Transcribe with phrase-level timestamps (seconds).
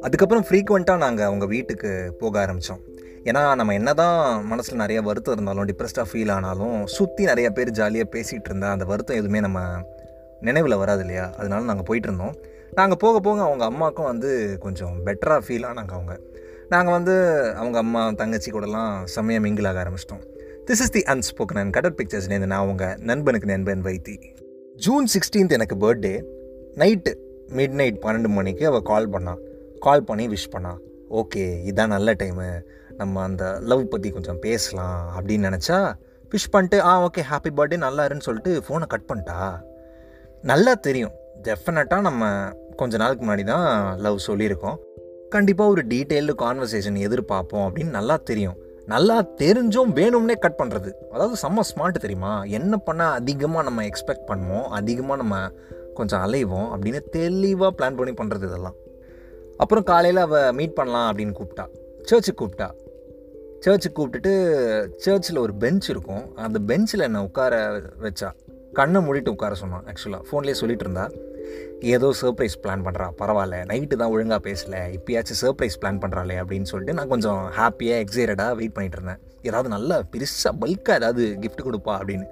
[0.00, 2.80] அதுக்கப்புறம் ஃப்ரீக்வெண்ட்டாக நாங்கள் அவங்க வீட்டுக்கு போக ஆரம்பித்தோம்
[3.24, 8.18] ஏன்னா நம்ம என்ன தான் மனசில் நிறைய வருத்தம் இருந்தாலும் டிப்ரெஸ்டாக ஃபீல் ஆனாலும் சுற்றி நிறைய பேர் ஜாலியாக
[8.18, 9.60] பேசிகிட்டு இருந்தால் அந்த வருத்தம் எதுவுமே நம்ம
[10.40, 11.32] நினைவில் வராது இல்லையா?
[11.38, 12.34] அதனால நாங்கள் போயிட்டு இருந்தோம்.
[12.70, 16.20] நாங்கள் போக போக அவங்க அம்மாவுக்கும் வந்து கொஞ்சம் பெட்டராக ஃபீல் ஆனாங்க அவங்க.
[16.68, 20.24] நாங்கள் வந்து அவங்க அம்மா தங்கச்சி கூடலாம் செம்மையாக மிங்கிள் ஆக ஆரம்பிச்சிட்டோம்.
[20.66, 24.46] This is the unspoken and கடல் பிக்சர்ஸ்லேருந்து நான் அவங்க நண்பனுக்கு நண்பன் வைத்தி.
[24.84, 26.12] ஜூன் சிக்ஸ்டீன்த் எனக்கு பர்த்டே
[26.80, 27.12] நைட்டு
[27.56, 29.40] மிட் நைட் பன்னெண்டு மணிக்கு அவள் கால் பண்ணான்
[29.86, 30.72] கால் பண்ணி விஷ் பண்ணா.
[31.20, 32.46] ஓகே இதான் நல்ல டைமு
[33.00, 35.78] நம்ம அந்த லவ் பற்றி கொஞ்சம் பேசலாம் அப்படின்னு நினச்சா
[36.32, 39.38] விஷ் பண்ணிட்டு ஆ ஓகே ஹாப்பி பர்த்டே நல்லா இருன்னு சொல்லிட்டு ஃபோனை கட் பண்ணிட்டா.
[40.42, 41.14] நல்லா தெரியும்.
[41.42, 42.30] டெஃபினட்டாக நம்ம
[42.76, 44.78] கொஞ்ச நாளுக்கு முன்னாடி தான் லவ் சொல்லியிருக்கோம்.
[45.30, 48.58] கண்டிப்பாக ஒரு டீட்டெயில்டு கான்வர்சேஷன் எதிர்பார்ப்போம் அப்படின்னு நல்லா தெரியும்.
[48.88, 52.42] நல்லா தெரிஞ்சும் வேணும்னே கட் பண்ணுறது அதாவது செம்ம ஸ்மார்ட் தெரியுமா?
[52.42, 54.68] என்ன பண்ணால் அதிகமாக நம்ம எக்ஸ்பெக்ட் பண்ணுவோம்?
[54.80, 55.36] அதிகமாக நம்ம
[55.94, 56.68] கொஞ்சம் அலைவோம்?
[56.74, 58.74] அப்படின்னு தெளிவாக பிளான் பண்ணி பண்ணுறது இதெல்லாம்.
[59.56, 61.66] அப்புறம் காலையில் அவள் மீட் பண்ணலாம் அப்படின்னு கூப்பிட்டா.
[62.02, 62.68] சர்ச்சுக்கு கூப்பிட்டா.
[63.60, 64.32] சர்ச்சுக்கு கூப்பிட்டுட்டு
[64.96, 66.36] சர்ச்சில் ஒரு பெஞ்ச் இருக்கும்.
[66.36, 68.30] அந்த பெஞ்சில் என்னை உட்கார வச்சா.
[68.72, 71.10] கண்ணை மூடிட்டு உட்கார சொன்னான் ஆக்சுவலாக ஃபோன்லேயே சொல்லிட்டு இருந்தா.
[71.80, 73.58] ஏதோ சர்ப்ரைஸ் பிளான் பண்ணுறா பரவாயில்ல.
[73.70, 74.80] நைட்டு தான் ஒழுங்காக பேசலை.
[74.96, 79.20] இப்போயாச்சும் சர்ப்ரைஸ் பிளான் பண்ணுறாளே அப்படின்னு சொல்லிட்டு நான் கொஞ்சம் ஹாப்பியாக எக்ஸைட்டடாக வெயிட் பண்ணிட்டு இருந்தேன்.
[79.42, 82.26] ஏதாவது நல்லா பெருசாக பல்காக ஏதாவது கிஃப்ட் கொடுப்பா அப்படின்னு.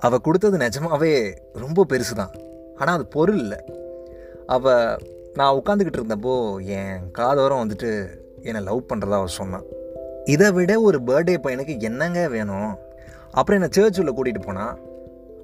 [0.00, 1.12] அவள் கொடுத்தது நிஜமாவே
[1.52, 2.32] ரொம்ப பெருசு தான்
[2.76, 3.60] ஆனால் அது பொருள் இல்லை.
[4.46, 4.98] அவள்
[5.34, 6.34] நான் உட்காந்துக்கிட்டு இருந்தப்போ
[6.78, 7.90] என் காதோரம் வந்துட்டு
[8.48, 9.64] என்னை லவ் பண்ணுறதா அவள் சொன்னான்
[10.24, 12.72] இதை விட ஒரு பர்த்டே பையனுக்கு என்னங்க வேணும்?
[13.30, 14.74] அப்புறம் என்னை சர்ச் கூட்டிகிட்டு போனால்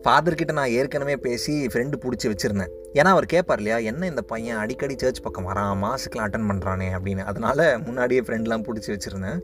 [0.05, 2.71] ஃபாதர்கிட்ட நான் ஏற்கனவே பேசி ஃப்ரெண்டு பிடிச்சி வச்சுருந்தேன்.
[2.99, 7.25] ஏன்னா அவர் கேட்பார் இல்லையா என்ன இந்த பையன் அடிக்கடி சர்ச் பக்கம் வரான் மாசுக்கெலாம் அட்டன் பண்ணுறானே அப்படின்னு.
[7.31, 9.41] அதனால முன்னாடியே ஃப்ரெண்ட்லாம் பிடிச்சி வச்சுருந்தேன்.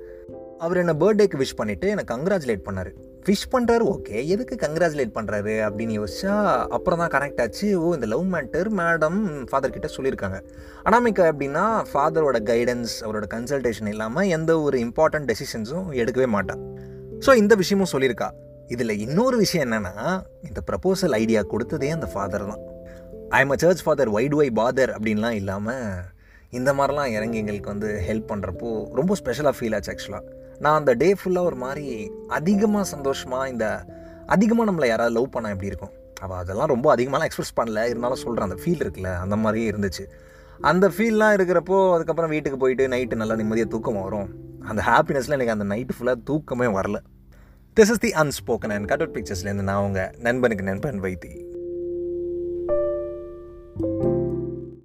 [0.64, 2.90] அவர் என்னை பர்த்டேக்கு விஷ் பண்ணிவிட்டு என்னை கங்க்ராச்சுலேட் பண்ணார்.
[3.28, 6.34] விஷ் பண்ணுறாரு ஓகே எதுக்கு கங்க்ராச்சுலேட் பண்ணுறாரு அப்படின்னு யோசிச்சா
[6.76, 7.68] அப்புறம் தான் கனெக்ட் ஆச்சு.
[7.82, 10.40] ஓ இந்த லவ் மேட்டர் மேடம் ஃபாதர் கிட்ட சொல்லியிருக்காங்க.
[10.88, 16.62] அனாமிக்க அப்படின்னா ஃபாதரோட கைடன்ஸ் அவரோட கன்சல்டேஷன் இல்லாமல் எந்த ஒரு இம்பார்ட்டன்ட் டெசிஷன்ஸும் எடுக்கவே மாட்டான்
[17.26, 18.30] ஸோ இந்த விஷயமும் சொல்லியிருக்கா.
[18.68, 19.94] இதில் இன்னொரு விஷயம் என்னென்னா
[20.48, 22.62] இந்த ப்ரப்போசல் ஐடியா கொடுத்ததே அந்த ஃபாதர் தான்.
[23.28, 25.84] I'm a church father why do I bother அப்படின்லாம் இல்லாமல்
[26.50, 30.24] இந்த மாதிரிலாம் இறங்கி எங்களுக்கு வந்து ஹெல்ப் பண்ணுறப்போ ரொம்ப ஸ்பெஷலாக ஃபீல் ஆச்சு ஆக்சுவலாக
[30.58, 31.86] நான் அந்த டே ஃபுல்லாக ஒரு மாதிரி
[32.28, 33.66] அதிகமாக சந்தோஷமாக இந்த
[34.26, 35.94] அதிகமாக நம்மளை யாராவது லவ் பண்ணால் எப்படி இருக்கும்?
[36.20, 37.88] அவள் அதெல்லாம் ரொம்ப அதிகமாகலாம் எக்ஸ்பிரஸ் பண்ணல.
[37.92, 40.04] இருந்தாலும் சொல்கிறேன் அந்த ஃபீல் இருக்குல்ல அந்த மாதிரியே இருந்துச்சு.
[40.60, 44.28] அந்த ஃபீல்லாம் இருக்கிறப்போ அதுக்கப்புறம் வீட்டுக்கு போயிட்டு நைட்டு நல்லா நிம்மதியாக தூக்கம் வரும்.
[44.70, 47.00] அந்த ஹாப்பினஸில் எனக்கு அந்த நைட்டு ஃபுல்லாக தூக்கமே வரல.
[47.76, 51.45] This is the unspoken and cut out பிக்சர்ஸ்லேருந்து நான் உங்கள் நண்பனுக்கு நண்பன் வைத்தி.